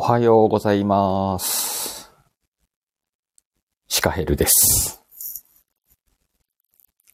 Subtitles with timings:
[0.00, 2.08] はようございます。
[3.88, 5.02] シカヘルです。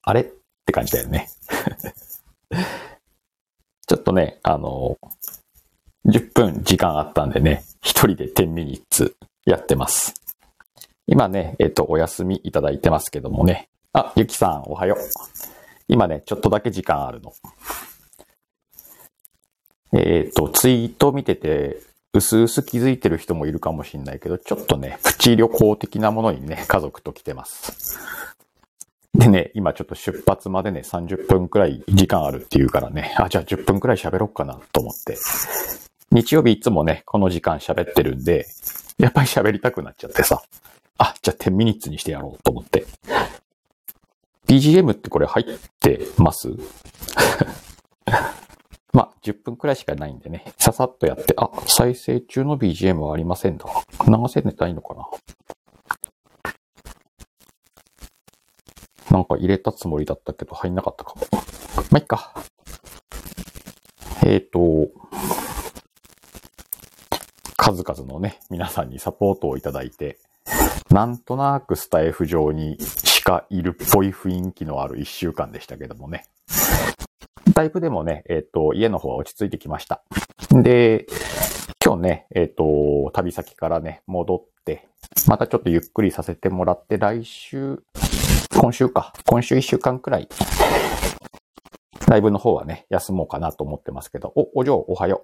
[0.03, 0.21] あれ？
[0.21, 0.27] っ
[0.67, 1.31] て感じだよね。
[3.89, 4.99] ちょっとね、あの、
[6.05, 9.17] 10分時間あったんでね、一人で10ミニッツ
[9.47, 10.13] やってます。
[11.07, 13.71] 今ね、えっ、と、お休みいただいてますけどもね。
[13.95, 14.99] あ、ゆきさん、おはよう。
[15.89, 17.33] 今ね、ちょっとだけ時間あるの。
[19.95, 27.99] えっ、と、ツイート見てて、うすうす気づいてる人もいるかもしれないけど、ちょっとね、プチ旅行的なものにね、家族と来てます。
[29.15, 35.19] でね、今ちょっと出発までね、30分くらい時間あるっていうからね、あ、じゃあ10分くらい喋ろうかなと思って。
[36.11, 38.47] 日曜日いつもね、この時間喋ってるんで、
[38.99, 40.43] やっぱり喋りたくなっちゃってさ。
[40.99, 42.87] あ、じゃあ10ミニッツにしてやろうと思って。
[44.47, 46.49] BGM ってこれ入ってます？
[48.95, 53.67] まあ、10分くらいしかないんでね、ささっとやって、あ、再生中の BGM はありませんだ。
[54.07, 55.05] 流せないのかな
[59.11, 61.27] なんか入れたつもりだったけど入んなかったかも。
[61.91, 62.35] まあ、いっか。
[64.25, 64.91] えっ、ー、と、
[67.57, 70.19] 数々のね、皆さんにサポートをいただいて、
[70.91, 76.27] なんとなくスタイフ上にしかいるっぽい雰囲気のある一週間でしたけどもね。
[77.55, 80.03] だいぶでもね、えっ、ー、と、家の方は落ち着いてきました。
[80.51, 81.07] で、
[81.85, 84.89] 今日ね、えっ、ー、と、旅先からね、戻って、
[85.29, 87.81] またちょっとゆっくりさせてもらって、来週、
[88.57, 90.29] 今週か、今週一週間くらい、
[92.09, 95.23] ライブの方はね、休もうかなと思ってますけど、お、お嬢、おはよ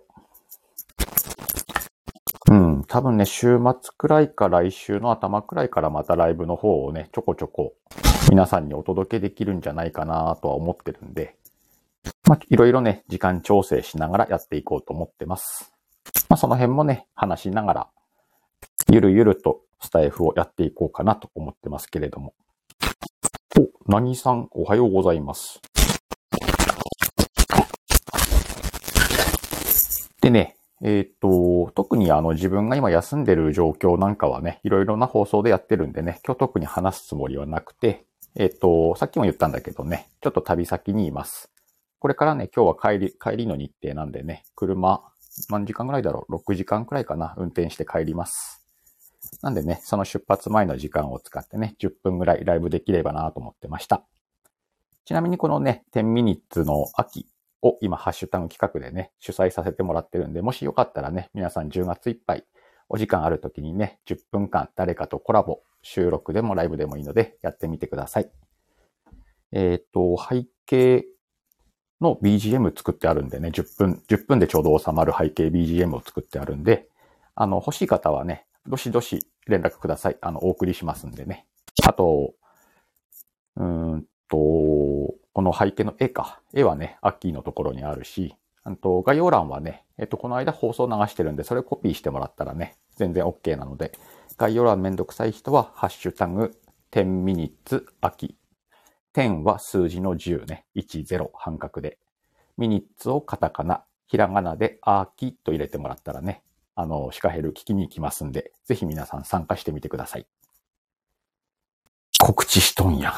[2.49, 2.55] う。
[2.55, 7.75] うん、多分ね、週末くらいか来週の頭くらいからまたライブの方をね、ちょこちょこ
[8.31, 11.40] 皆さんにお届けできるんじゃないかなとは思ってるんで、
[12.31, 15.73] まあ、いろいろね、時間調整しながらやっていこうと思ってます。
[16.29, 17.89] まあ、その辺もね、話しながら、
[18.89, 22.35] ゆるゆるとスタイフをやっていこうかなと思ってますけれども。
[23.59, 25.61] お、何さん、おはようございます。
[30.21, 30.55] でね、
[30.85, 38.05] えっ、と、特にあの自分が今休んでる状況なんかはね、いろいろな放送でやってるんでね、今日特に話すつもりはなくて、
[38.37, 41.51] えっ、と、さっきも言ったんだけどね、ちょっと旅先にいます。
[42.01, 45.03] これからね、今日は帰り、帰りの日程なんでね、車、
[45.51, 48.67] 何時間ぐらいだろう ?6 時間くらいかな運転して帰ります。
[49.43, 54.03] なんでね、その出発前の時間を使ってね、10分ぐらいライブできればなと思ってました。
[55.05, 57.27] ちなみにこのね、10ミニッツの秋
[57.61, 62.47] を今、ハッシュタグ企画でね、主催させてもらってるんで、もしよかったらね、皆さん10月いっぱい、
[62.89, 68.31] お時間ある時にね、10分間誰かとコラボ、収録でもライブでもいいので、やってみてください。
[69.53, 71.05] えっ、ー、と、背景
[72.01, 76.89] の BGM 作ってあるんでね、10分、10分でちょうど収まる背景 BGM を作ってあるんで、
[77.35, 80.17] あの、欲しい方はね、どしどし連絡ください。
[80.21, 81.47] あの、お送りしますんでね。
[81.87, 82.35] あと、
[83.57, 86.41] うーんと、この背景の絵か。
[86.53, 88.35] 絵はね、アッキーのところにあるし、
[88.65, 93.93] あと、概要欄はね、えっと、この間放送流してるんで、それコピーしてもらったらね、全然 OK なので、
[94.37, 96.55] 概要欄めんどくさい人は、ハッシュタグ、
[96.93, 98.37] 10ミニッツ秋
[99.15, 100.67] 10は数字の10ね。
[100.77, 101.99] 10半角で。
[102.57, 106.43] ミニッツをカタカナ、ひらがなでアーキと入れてもらったらね、
[106.75, 110.27] あの、シカヘル聞きに行きますんで、ぜひ皆さん参加してみてください。
[112.19, 113.15] 告知しとんや。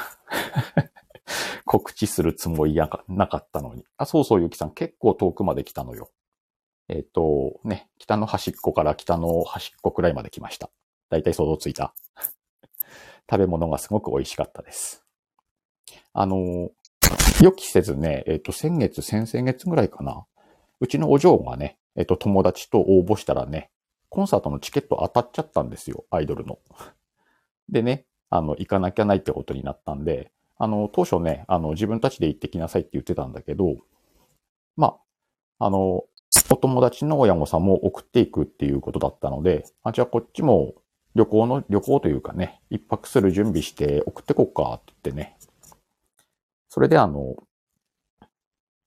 [1.64, 3.84] 告知するつもりやなかったのに。
[3.96, 6.10] あ、そうそう、ゆきさん結構遠くまで来たのよ。
[6.88, 10.70] えっ、ー、と、ね、北の端っこから北の端っこくらいまで来ました。
[11.08, 11.94] だいたい想像ついた。
[13.30, 15.01] 食べ物がすごく美味しかったです。
[16.12, 16.70] あの、
[17.42, 20.24] 予期せずね、えっ、ー、と、先月、先々月ぐらいかな。
[20.80, 23.70] うちのお嬢がね、えっ、ー、と、友達と応募したらね、
[24.08, 26.58] コンサートのチケット当たっちゃったんですよ、アイドルの。
[27.68, 33.76] でね、あの、行かなきゃないってことになったんで、あの、当初ね、あの、自分たちで行ってきなさいって言ってたんだけど、
[34.76, 34.98] ま
[35.58, 36.04] あ、あの、
[36.50, 40.74] お友達の親御さんも送っていくっていうことだったので、あ、じゃあこっちも
[41.14, 45.36] 旅行の、旅行というかね、一泊する準備して送ってこっかって言ってね、
[46.74, 47.36] それであの、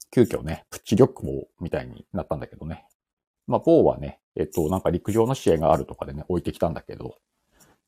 [0.09, 2.87] 急遽ね、プチ旅行みたいになったんだけどね。
[3.45, 7.17] まあ、某はね、えっと、なんか陸上の試合があるとかでね、置いてきたんだけど、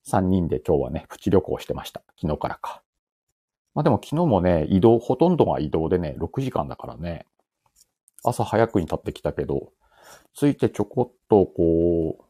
[0.07, 2.03] 3人で今日はね、プチ旅行してました。
[2.21, 2.83] 昨日からか。
[3.73, 7.25] まあでも昨日もね、移動、ほとんどが移動でね、6時間だからね、
[8.23, 9.71] 朝早くに立ってきたけど、
[10.35, 12.23] 着いてちょこっとこう、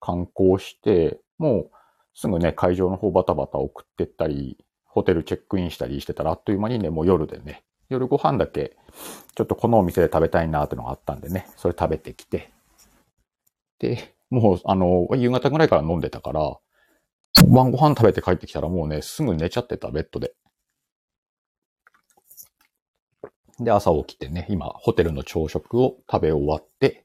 [0.00, 1.70] 観光して、もう
[2.14, 4.58] すぐね、会場の方バタバタ送ってったり、
[4.90, 8.76] ホテルチェックインしたりしてたらあっという間にね、もう夜でね、夜ご飯だけ、
[9.34, 12.50] ちょっとこのお店で食べたいなってのがあったんでね、それ食べてきて、
[13.78, 16.56] で、もう、あの、夕方ぐらいから飲んでたから、
[17.48, 20.34] 晩ご飯食べて帰ってきたらもうね、すぐ寝ちゃってた、ベッドで。
[23.60, 27.04] で、朝起きてね、今、ホテルの朝食を食べ終わって、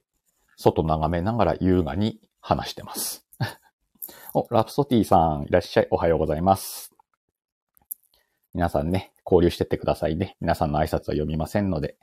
[0.58, 3.26] 外眺めながら優雅に話してます。
[4.34, 5.88] お、ラプソティさん、いらっしゃい。
[5.92, 6.95] おはようございます。
[8.56, 10.38] 皆さんね、交流してってくださいね。
[10.40, 11.98] 皆さんの挨拶は読みませんので。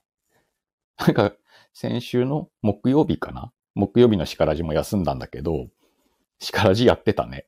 [0.99, 1.33] なんか、
[1.73, 3.51] 先週の木曜日かな？
[3.75, 5.69] 木曜日の叱らじも休んだんだけど、
[6.41, 7.47] 叱らじやってたね。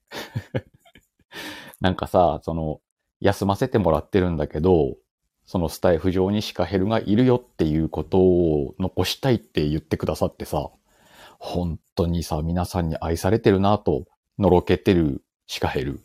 [1.83, 2.81] なんかさ、その、
[3.21, 4.97] 休ませてもらってるんだけど、
[5.45, 10.71] そのスタイフ上にシカヘルがいるよっていうことを残したいって言ってくださってさ、
[11.39, 14.07] 本当にさ、皆さんに愛されてるなと、
[14.39, 16.01] のろけてるシカヘル。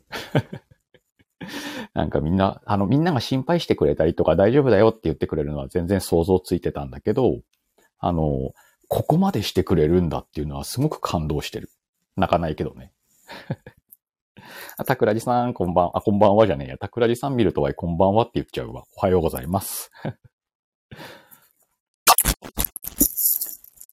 [1.99, 7.41] なんかみんな、あの、みんなが心配してくれたりとか大丈夫だよって言ってくれるのは全然想像ついてたんだけど、
[7.97, 8.53] あの、
[8.87, 11.69] ここまでしてくれるんだっていうのはすごく感動してる。
[12.15, 12.93] 泣かないけどね。
[14.77, 16.77] あ、たくらじさん、こんばん、あ、こんばんはじゃねえや。
[16.77, 18.85] たくらじさん見るとはいこんばんはって言っちゃうわ。
[18.95, 19.91] おはようございます。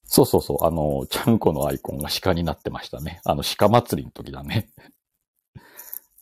[0.04, 0.64] そうそうそう。
[0.64, 3.20] あの、ちゃんこのアイコンが鹿になってましたね。
[3.24, 4.70] あの、鹿祭りの時だね。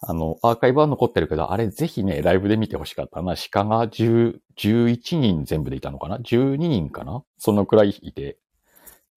[0.06, 3.34] あの、アーカイブは残ってるけど、あれぜひね、ライブで見てほしかったな。
[3.50, 7.24] 鹿が10、11人全部でいたのかな ?12 人かな？
[7.38, 8.38] そのくらいいて、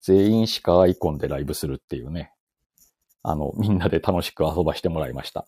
[0.01, 2.31] 全員鹿アイコンでライブするっていうね。
[3.21, 5.45] あの、みんなで楽しく遊ばしてもらいました。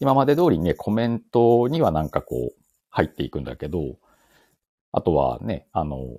[0.00, 3.96] 今まで通りね、コメントにはなんかこう、入っていくんだけど、
[4.92, 6.18] あとはね、あの、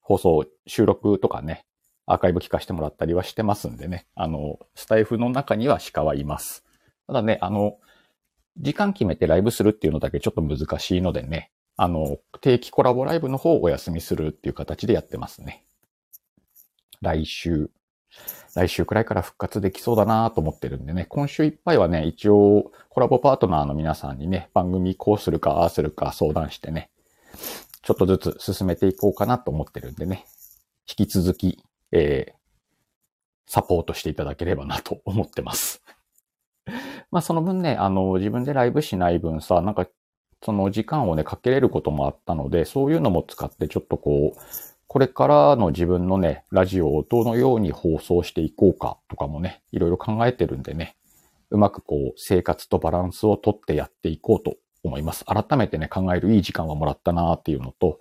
[0.00, 1.66] 放送、収録とかね、
[2.06, 6.65] アーカイブ聞かせてもらったりはしてますんでね、あの、スタイフの中には鹿はいます。
[7.06, 7.78] ただね、あの、
[8.58, 15.64] 時間決めてライブするっていうのだけちょっと難しいのでね、あの、定期コラボライブの方をお休みするっていう形でやってますね。
[17.02, 17.70] 来週、
[18.54, 26.90] 来週くらいから復活できそうだなと思ってるんでね、今週いっぱいはね、一応コラボパートナーの皆さんにね、番組こうするか、ああするか相談してね、
[27.82, 30.24] ちょっとずつ進めていこうかなと思ってるんでね、
[30.88, 31.62] 引き続き、
[31.92, 32.32] えー、
[33.46, 35.82] サポートしていただければなと思ってます。
[37.16, 39.86] まあその分ね、あの、自分でライブしない分さ、なんか、
[40.44, 44.38] その時間をね、かけれることもあったので、そういうのも使ってちょっとこう、
[44.86, 50.98] これからの自分のね、ラジオをどのように放送していこうかとかもね、いろいろ考えてるんでね、
[51.48, 55.24] うまくこう、生活とバランスをとってやっていこうと思います。
[55.24, 57.98] 改めてね、考えるいい時間はもらったなーっていうのと、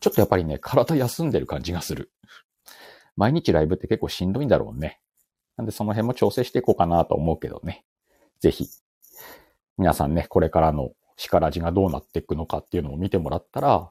[0.00, 2.10] ちょっとやっぱりね、体休んでる感じがする。
[3.14, 4.98] 毎日ライブって結構しんどいんだろうね。
[5.56, 7.84] なんでその辺も調整していこうかなと思うけどね。
[8.40, 8.68] ぜひ、
[9.76, 13.90] 皆さんね、これからの叱らじがどうなっていくのかっていうのを見てもらったら、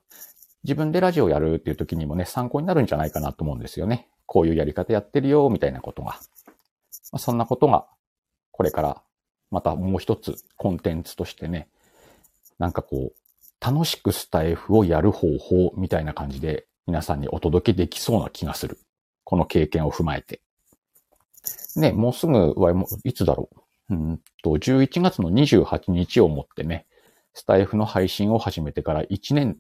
[0.64, 4.10] 自分でラジオやるっていう時にもね、参考になるんじゃないかなと思うんですよね。
[4.26, 6.20] こういうやり方やってるよ、みたいなことが。
[7.12, 7.88] まあ、そんなことが、
[8.52, 9.04] これから
[9.52, 11.70] またもう一つコンテンツとしてね、
[12.60, 13.16] なんかこう、
[13.60, 18.80] 楽しくスタイフをやる方法みたいな感じで皆さんにお届けできそうな気がする。
[19.24, 20.42] この経験を踏まえて。
[21.76, 22.56] ね、もうすぐ
[23.04, 23.60] いつだろう？
[23.90, 26.86] うんと、11月の28日をもってね、
[27.34, 29.58] スタイフの配信を始めてから1年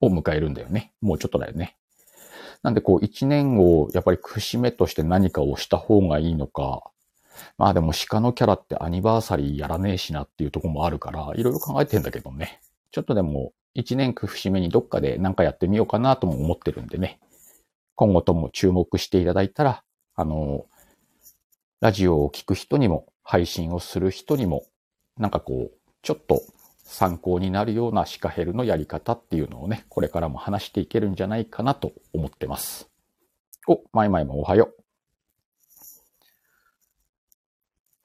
[0.00, 0.92] を迎えるんだよね。
[1.00, 1.76] もうちょっとだよね。
[2.62, 6.82] なんでこう1年をやっぱり節目として何かをした方がいいのか、
[7.56, 12.60] まあでも鹿のキャラってアニバーサリーやらねえしなっていうとこもあるから、いろいろ考えてんだけどね。
[12.90, 17.20] ちょっとでも1年節目にどっかで何かやってみようかなとも思ってるんでね。
[17.94, 19.82] 今後とも注目していただいたら、
[20.14, 20.66] あの、
[21.80, 24.64] ラジオを聴く人にも、配信をする人にも、
[25.18, 26.40] なんかこう、ちょっと
[26.82, 32.88] 参考になるようなシカヘルのやり方っていうのをね、これからも話していけるんじゃないかなと思ってます。
[33.68, 34.82] お、マイマイもおはよう。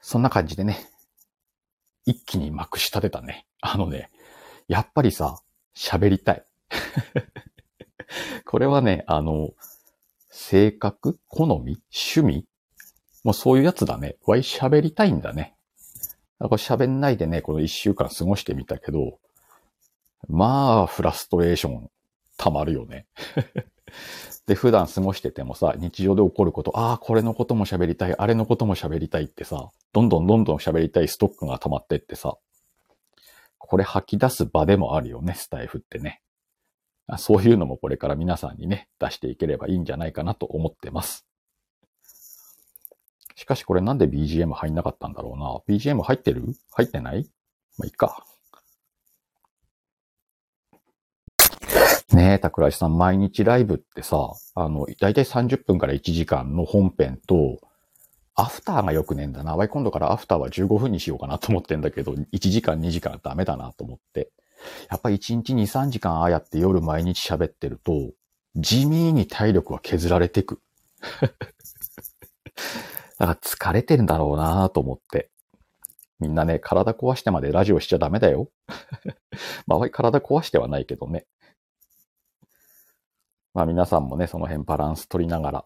[0.02, 0.78] そんな感じでね、
[2.04, 3.48] 一気にまくし立てたね。
[3.62, 4.12] あのね、
[4.68, 5.40] やっぱりさ、
[5.74, 6.46] 喋りたい。
[8.44, 9.52] これはね、あの、
[10.30, 12.46] 性格好み趣味
[13.24, 14.18] もうそういうやつだね。
[14.26, 15.56] わい喋りたいんだね。
[16.40, 19.20] これ喋んないでね、この一週間過ごしてみたけど、
[20.28, 21.90] まあ、フラストレーション
[22.38, 23.06] 溜まるよね。
[24.46, 32.38] で、普段過ごしててもさ、日常で起こること、ああ、これのことも喋りたい、あれのことも喋りたいってさ、どんどんどんどん喋りたいストックが溜まってってさ、
[33.58, 36.22] これ吐き出す場でもあるよね、スタイフってね。
[37.18, 41.26] そういうのもこれから皆さんにね、出していければいいんじゃないかなと思ってます。
[43.36, 45.76] しかしこれなんで BGM 入んなかったんだろうな。
[45.76, 46.44] BGM 入ってる？
[46.72, 47.30] 入ってない？
[47.78, 48.26] まあ、いっか。
[52.14, 57.58] ねえ、桜井さん、毎日ライブってさ、あの、だいたい30分から1時間の本編と、
[58.36, 59.56] アフターが良くねえんだな。
[59.56, 64.32] ワイ今度からアフターは15分にしようかなと思ってんだけど、1時間2時間はダメだなと思って。
[64.90, 68.12] やっぱ1日2、3時間ああやって夜毎日喋ってると、
[68.56, 70.62] 地味に体力は削られてく。
[73.20, 75.30] だから疲れてるんだろうなと思って。
[76.20, 78.50] みんなね、体壊してまでラジオしちゃダメだよ。
[79.68, 81.26] まあ、体壊してはないけどね。
[83.54, 85.66] まあ皆さんもね、その辺バランス取りながら。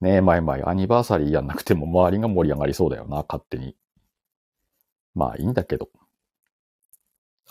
[0.00, 3.76] ねえ、前々アニバーサリーやんなくても周りが盛り上がりそうだよな、勝手に。
[5.14, 5.88] まあいいんだけど。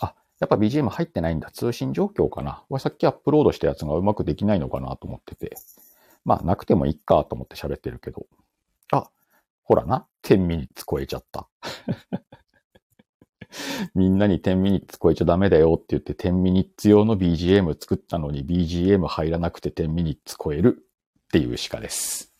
[0.00, 1.50] あ、やっぱ BGM 入ってないんだ。
[1.50, 2.64] 通信状況かな。
[2.78, 5.56] さっきアップロードしたやつがうまくできないのかなと思ってて。
[6.28, 8.26] まあなくてもいいかと思って喋ってるけど。
[8.92, 9.08] あ、
[9.62, 10.06] ほらな。
[10.24, 11.48] 10ミニッツ超えちゃった。
[13.94, 20.84] みんなに10ミニッツ超えちゃダメだよって言って10ミニッツ用の BGM 作ったのに BGM 入らなくて10ミニッツ超える
[21.28, 22.30] っていう鹿です。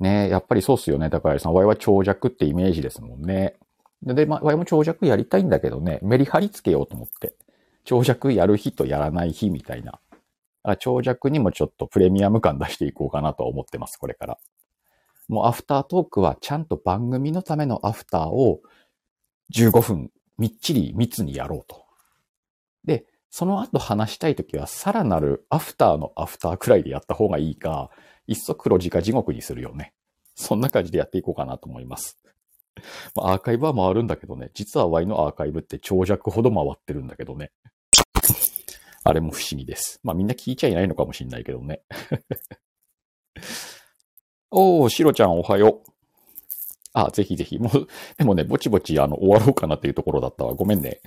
[0.00, 1.10] ねやっぱりそうっすよね。
[1.10, 1.54] 高橋さん。
[1.54, 3.54] ワイは長尺ってイメージですもんね。
[4.02, 7.36] で、まあ、ワイも長尺やりたいんだけどね、メリハリつけようと思って。
[7.84, 10.00] 長尺やる日とやらない日みたいな。
[10.78, 14.38] 長尺にもちょっとプレミアム感出していこうかなと思ってます、これから。
[15.28, 18.60] もうアフタートークはちゃんと番組のためのアフターを
[19.54, 21.84] 15分みっちり密にやろうと。
[22.84, 27.90] で、その後話したいときはさらなるアフターのアフターくらいでやった方がいいか、
[28.26, 29.94] いっそ黒字か地獄にするよね。
[30.34, 32.18] そんな感じでやっていこうかなと思います。
[33.16, 37.52] アーカイブは回るんだけどね、実は Y のアーカイブって長尺ほど回ってるんだけどね。
[39.04, 40.00] あれも不思議です。
[40.02, 41.82] まあみんな聞いちゃいないのかもしんないけどね。
[44.50, 45.90] おー、シロちゃんおはよう。
[46.92, 47.58] あ、ぜひぜひ。
[47.58, 47.86] もう、
[48.18, 50.54] でもね、ぼちぼち、あの、終わろうかなっていうところだったわ。
[50.54, 51.00] ごめんね。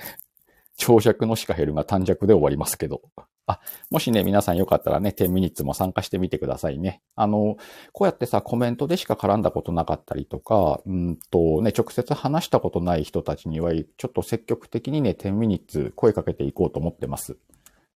[0.78, 3.02] 長尺のシカヘルが短尺で終わりますけど。
[3.48, 3.60] あ、
[3.92, 7.02] もしね、皆さんよかったらね、10ミニッツも参加してみてくださいね。
[7.16, 7.58] あの、
[7.94, 17.38] こうやってさ、コメントでしか絡んだことなかったりとか、うんとね、直接話したことない人たちには、ちょっと積極的にね、10ミニッツ声かけていこうと思ってます。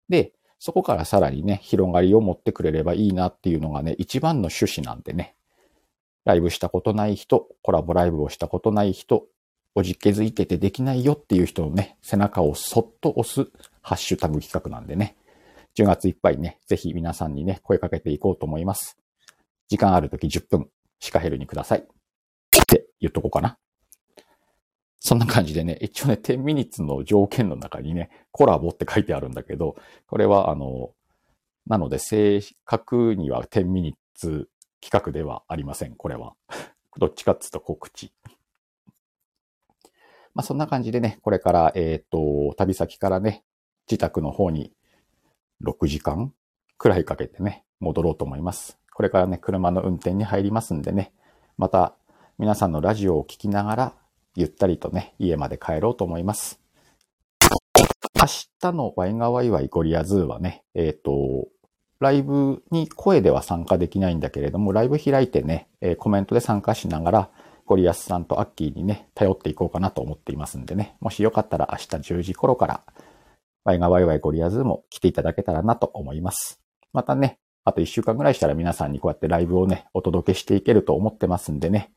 [0.10, 5.36] で、そこからさらにね、広がりを持ってくれればいいなっていうのがね、一番の趣旨なんでね。
[6.24, 9.28] ライブしたことない人、コラボライブをしたことない人、
[9.76, 15.18] おじけづいててできないよっていう人のね、背中をそっと押すハッシュタグ企画なんでね。
[15.78, 18.98] 10月いっぱいね、ぜひ皆さんにね、声かけていこうと思います。
[19.68, 20.70] 時間あるとき10分、
[21.00, 21.80] シカヘルにください。
[21.80, 23.58] って言っとこうかな。
[25.00, 29.76] そんな感じでね、 一応ね、10ミニッツの条件の中にね、コラボって書いてあるんだけど、
[30.08, 30.94] これはあの、
[31.68, 34.50] なので正確には10ミニッツ
[34.82, 36.36] 企画ではありません、これは。
[36.98, 38.14] どっちかっつうと告知。
[40.34, 43.44] まあそんな感じでね、これから、えっ、ー、と、旅先からね、
[43.90, 44.74] 自宅の方に
[45.64, 46.34] 6時間
[46.78, 48.78] くらいかけてね、戻ろうと思います。
[48.94, 51.14] これからね、車の運転に入りますんでね、
[51.58, 51.96] また
[52.38, 53.94] 皆さんのラジオを聴きながら
[54.36, 56.60] ゆったりとね、家まで帰ろうと思います。
[58.16, 58.28] 明
[58.60, 61.48] 日のワイガワイワイゴリアズーはね、えっ、ー、と、
[62.00, 67.30] ライブに声では参加できないんだけれども、ライブ開いてね、え、コメントで参加しながら、
[67.66, 72.84] ゴリアスさんとアッキーにね、頼っていこうかなと思っていますんでね、もしよかったら明日10時頃から、
[73.64, 76.62] ワイガワイワイゴリアズーも来ていただけたらなと思います。
[76.94, 81.92] またね、あと1週間ぐらいしたら皆さんにこうやってライブをね、お届けしていけると思ってますんでね、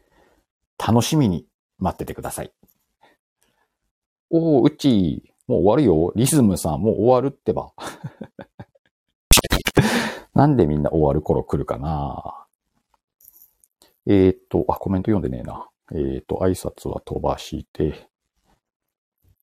[0.79, 1.45] 楽しみに
[1.79, 2.53] 待っててください。
[4.31, 6.13] おー、うち、もう終わるよ。
[6.15, 7.73] リズムさん、もう終わるってば。
[10.35, 12.47] なんでみんな終わる頃来るかな
[14.07, 15.69] えー、っと、あ、コメント読んでねえな。
[15.93, 18.09] えー、っと、挨拶は飛ばして、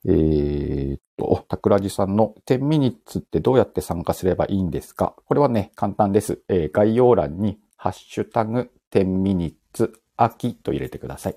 [0.08, 5.16] えー、っと、桜地さんの10ミニッツってどうやって参加すればいいんですか？
[5.26, 6.42] これはね、簡単です。
[6.48, 11.36] えー、概要欄に、ハッシュタグ10ミニッツ秋と入れてください。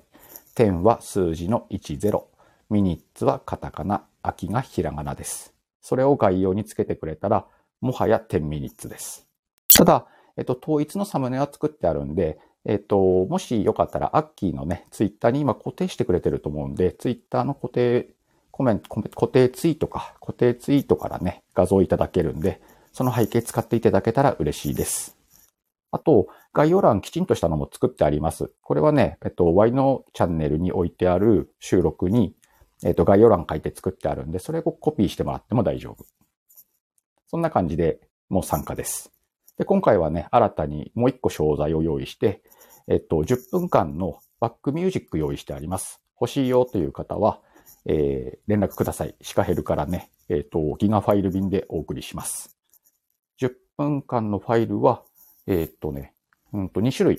[0.59, 2.21] 10は数字の10、
[2.69, 5.53] ミニッツはカタカナ、秋がひらがなです。
[5.79, 7.45] それを概要につけてくれたら、
[7.79, 9.25] もはや10ミニッツです。
[9.73, 18.09] ただ、えっと、統一のサムネは作ってあるんで、えっと、もしよかったら、アッキーのね、ツイッターに今固定してくれてると思うんで、ツイッターの固定
[18.51, 22.59] コメント、固定ツイートか、固定ツイートからね、画像いただけるんで、
[22.91, 25.18] その背景使っていただけたら嬉しいです。
[25.91, 28.51] あと、概要欄きちんとしたのも作ってあります。
[28.61, 32.35] これはね、えっと、Y のチャンネルに置いてある収録に、
[32.83, 36.05] えっと、概要欄書いて作ってあるんで、それをコピーしてもらっても大丈夫。
[37.27, 39.11] そんな感じでもう参加です。
[39.57, 42.41] で、今回はね、新たにもう一個商材を用意して、
[42.87, 46.01] えっと、10分間のバックミュージック用意してあります。
[46.19, 47.41] 欲しいよという方は、
[47.85, 49.15] えー、連絡ください。
[49.21, 52.57] シカヘルからね、えっと、ギガファイル便でお送りします。
[53.41, 55.03] 10分間のファイルは、
[55.49, 56.13] えー、っとね、
[56.53, 57.17] うんと2種類。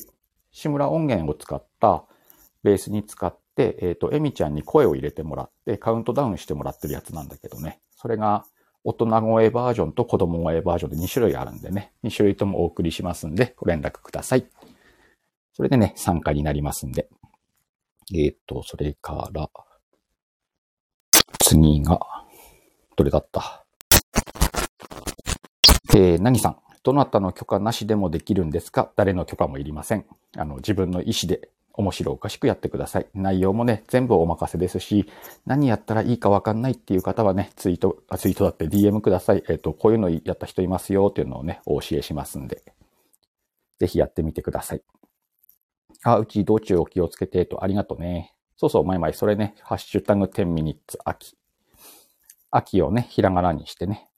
[0.52, 2.04] 志村音源を使った
[2.62, 7.80] ベースに使って、えっ、と、エミちゃんに声を入れてもらってカウントダウンしてもらってるやつなんだけどね。
[7.96, 8.44] それが
[8.84, 11.92] 大人声バージョンと子供声バージョンで2種類あるんでね。
[12.04, 14.46] 2種類ともお送りしますんで、ご連絡ください。
[15.52, 17.08] それでね、参加になりますんで。
[18.14, 19.50] えっ、と、それから、
[21.40, 22.00] 次が、
[22.96, 23.64] どれだった？
[25.96, 26.69] えー、何さん。
[26.82, 28.90] どなたの許可なしでもできるんですか？
[28.96, 30.06] 誰の許可もいりません。
[30.36, 33.06] あの、自分の意思で面白おかしくやってください。
[33.14, 35.06] 内容もね、全部お任せですし、
[35.46, 39.44] 何やったらいいかわかんないっていう方はね、ツイート、あツイートだって DM ください。
[39.48, 42.62] えっ、ー、と、こういうのやった人いますよっていうのをね、お教えしますんで、
[43.78, 44.82] ぜひやってみてください。
[46.02, 48.34] あ、うち道中お気をつけてと、ありがとうね。
[48.56, 51.36] そうそう、まいまい、それね、ハッシュタグ10ミニッツ秋。
[52.50, 54.09] 秋をね、ひらがなにしてね。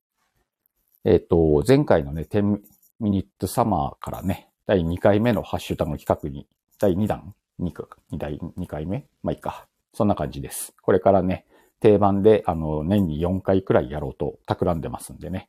[1.04, 2.61] えっ、ー、と、前回のね、10
[3.00, 6.47] ミニッツサマーからね、第2回目のハッシュタグ企画に、
[6.78, 7.73] 第2弾 ?2、
[8.16, 9.06] 第2回目？
[9.23, 9.66] まあいいか。
[9.94, 10.75] そんな感じです。
[10.80, 11.44] これからね、
[11.80, 15.49] 定番で、あの、年に4回くらいやろうと企んでますんでね。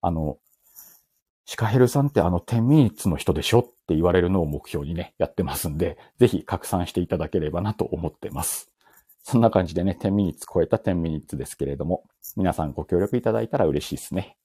[0.00, 0.38] あの、
[1.46, 8.70] シカヘルさんってあの10ミニッツの人でしょって言われるのを目標にね、やってますんで、ぜひ拡散していただければなと思ってます。
[9.24, 12.04] そんな感じでね、10ミニッツ超えた10ミニッツですけれども、
[12.36, 14.36] 皆さんご協力いただいたら嬉しいですね。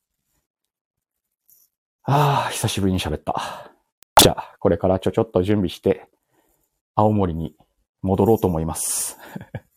[2.11, 3.71] ああ、久しぶりに喋った。
[4.19, 6.07] じゃあ、これからちょちょっと準備して、
[6.95, 7.53] 青森に
[8.01, 9.15] 戻ろうと思います。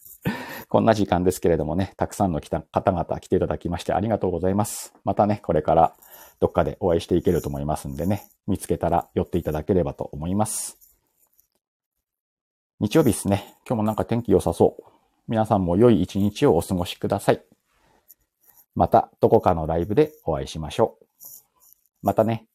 [0.71, 4.95] こんな時間ですけれどもね、たくさんの方々来ていただきましてありがとうございます。
[5.05, 5.95] またね、これから
[6.41, 10.79] どっかでお会いしていけると思いますんでね、見つけたら寄っていただければと思います。
[12.81, 13.59] 日曜日ですね。
[13.69, 14.83] 今日もなんか天気良さそう。
[15.29, 17.45] 皆さんも良い一日をお過ごしください。
[18.75, 21.12] またどこかのライブでお会いしましょう。
[22.03, 22.47] またね。